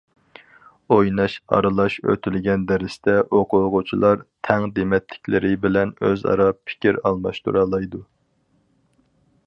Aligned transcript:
ئويناش 0.93 1.33
ئارىلاش 1.55 1.97
ئۆتۈلگەن 2.13 2.63
دەرستە 2.71 3.13
ئوقۇغۇچىلار 3.39 4.23
تەڭ 4.49 4.65
دېمەتلىكلىرى 4.79 5.53
بىلەن 5.67 5.93
ئۆز- 6.09 6.27
ئارا 6.31 6.49
پىكىر 6.71 6.99
ئالماشتۇرالايدۇ. 7.11 8.05